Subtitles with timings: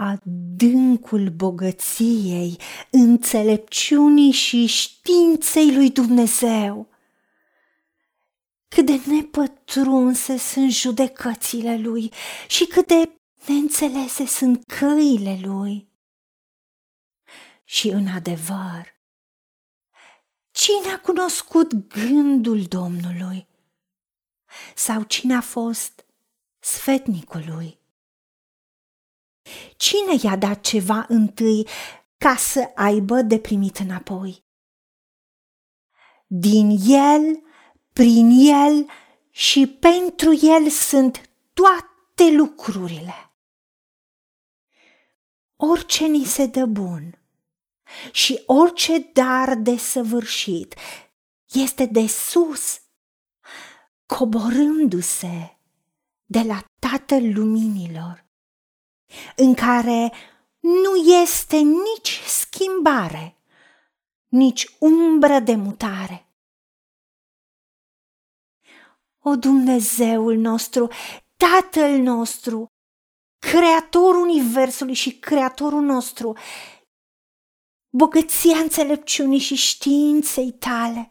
[0.00, 2.58] adâncul bogăției,
[2.90, 6.88] înțelepciunii și științei lui Dumnezeu.
[8.68, 12.12] Cât de nepătrunse sunt judecățile lui
[12.48, 13.10] și cât de
[13.46, 15.88] neînțelese sunt căile lui.
[17.64, 18.98] Și în adevăr,
[20.50, 23.46] cine a cunoscut gândul Domnului?
[24.74, 26.04] Sau cine a fost
[26.58, 27.79] sfetnicul lui?
[29.76, 31.66] Cine i-a dat ceva întâi
[32.18, 34.44] ca să aibă de primit înapoi?
[36.26, 37.42] Din el,
[37.92, 38.86] prin el
[39.30, 43.32] și pentru el sunt toate lucrurile.
[45.56, 47.18] Orice ni se dă bun
[48.12, 50.74] și orice dar de săvârșit
[51.52, 52.80] este de sus,
[54.06, 55.58] coborându-se
[56.24, 58.29] de la Tatăl Luminilor
[59.36, 60.12] în care
[60.58, 63.36] nu este nici schimbare,
[64.28, 66.24] nici umbră de mutare.
[69.18, 70.88] O Dumnezeul nostru,
[71.36, 72.66] Tatăl nostru,
[73.38, 76.36] Creatorul Universului și Creatorul nostru,
[77.88, 81.10] bogăția înțelepciunii și științei tale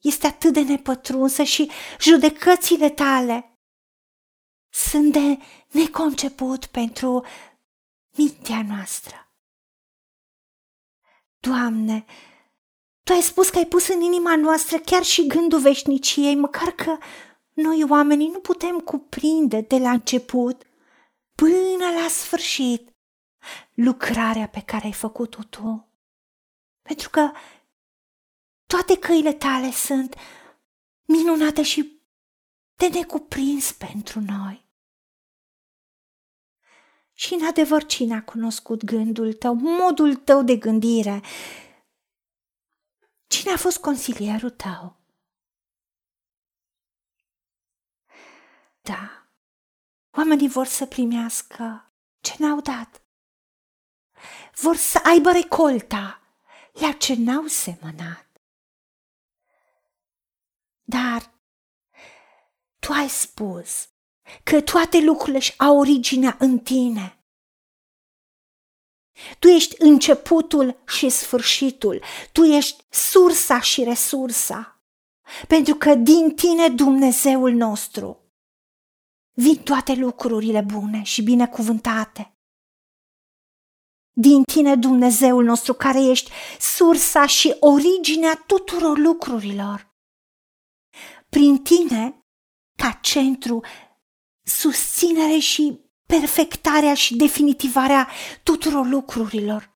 [0.00, 1.70] este atât de nepătrunsă și
[2.00, 3.53] judecățile tale
[4.74, 5.38] sunt de
[5.70, 7.24] neconceput pentru
[8.16, 9.32] mintea noastră.
[11.38, 12.04] Doamne,
[13.02, 16.98] Tu ai spus că ai pus în inima noastră chiar și gândul veșniciei, măcar că
[17.52, 20.62] noi oamenii nu putem cuprinde de la început
[21.34, 22.90] până la sfârșit
[23.74, 25.88] lucrarea pe care ai făcut-o Tu.
[26.82, 27.30] Pentru că
[28.66, 30.14] toate căile tale sunt
[31.04, 32.02] minunate și
[32.76, 34.63] de necuprins pentru noi.
[37.14, 41.22] Și în adevăr cine a cunoscut gândul tău, modul tău de gândire?
[43.26, 44.96] Cine a fost consilierul tău?
[48.80, 49.26] Da,
[50.10, 53.02] oamenii vor să primească ce n-au dat.
[54.54, 56.20] Vor să aibă recolta
[56.72, 58.26] la ce n-au semănat.
[60.82, 61.34] Dar
[62.78, 63.88] tu ai spus
[64.42, 67.18] că toate lucrurile își au originea în tine.
[69.38, 72.02] Tu ești începutul și sfârșitul,
[72.32, 74.82] tu ești sursa și resursa,
[75.48, 78.18] pentru că din tine, Dumnezeul nostru,
[79.32, 82.28] vin toate lucrurile bune și binecuvântate.
[84.16, 89.92] Din tine, Dumnezeul nostru, care ești sursa și originea tuturor lucrurilor.
[91.28, 92.24] Prin tine,
[92.76, 93.60] ca centru,
[94.44, 98.08] susținere și perfectarea și definitivarea
[98.42, 99.72] tuturor lucrurilor.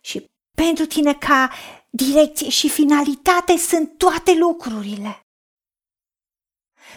[0.00, 0.24] Și
[0.54, 1.50] pentru tine ca
[1.90, 5.20] direcție și finalitate sunt toate lucrurile.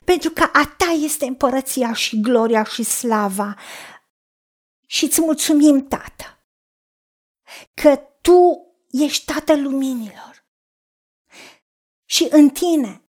[0.05, 3.57] Pentru că a ta este împărăția și gloria și slava.
[4.85, 6.43] Și îți mulțumim, Tată,
[7.73, 10.45] că Tu ești Tatăl luminilor.
[12.05, 13.09] Și în tine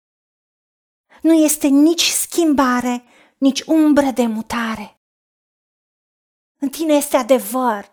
[1.21, 3.03] nu este nici schimbare,
[3.43, 4.99] nici umbră de mutare.
[6.59, 7.91] În tine este adevăr,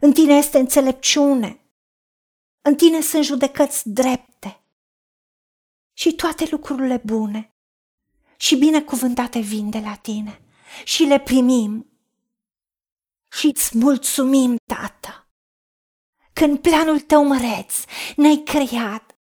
[0.00, 1.60] în tine este înțelepciune,
[2.62, 4.60] în tine sunt judecăți drepte.
[5.92, 7.54] Și toate lucrurile bune
[8.36, 10.40] și binecuvântate vin de la tine.
[10.84, 11.90] Și le primim.
[13.28, 15.28] Și îți mulțumim, Tată,
[16.32, 17.74] că în planul tău măreț
[18.16, 19.16] ne-ai creat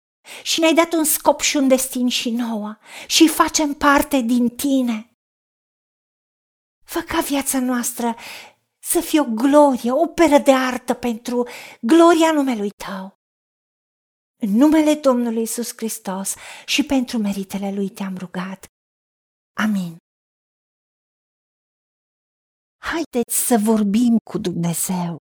[0.43, 5.09] și ne-ai dat un scop și un destin și nouă și facem parte din tine
[6.95, 8.17] Fă ca viața noastră
[8.79, 11.49] să fie o glorie, o operă de artă pentru
[11.81, 13.19] gloria numelui Tău.
[14.43, 16.35] În numele Domnului Isus Hristos
[16.67, 18.65] și pentru meritele Lui te-am rugat.
[19.53, 19.97] Amin.
[22.83, 25.17] Haideți să vorbim cu Dumnezeu,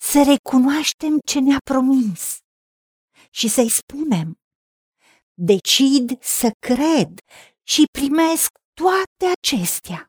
[0.00, 2.36] să recunoaștem ce ne-a promis
[3.30, 4.34] și să-i spunem,
[5.34, 7.18] decid să cred
[7.62, 10.08] și primesc toate acestea.